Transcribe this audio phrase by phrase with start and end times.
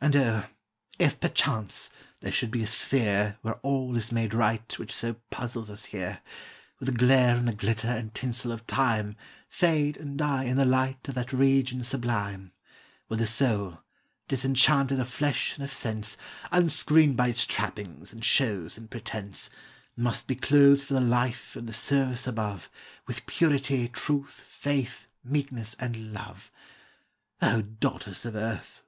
[0.00, 0.44] And O,
[0.96, 5.68] if perchance there should be a sphere Where all is made right which so puzzles
[5.70, 6.20] us here,
[6.78, 9.16] Where the glare and the glitter and tinsel of Time
[9.48, 12.52] Fade and die in the light of that region sublime,
[13.08, 13.80] Where the soul,
[14.28, 16.16] disenchanted of flesh and of sense,
[16.52, 19.50] Unscreened by its trappings and shows and pretence,
[19.96, 22.70] Must be clothed for the life and the service above,
[23.08, 26.52] With purity, truth, faith, meekness, and love;
[27.42, 28.84] O daughters of Earth!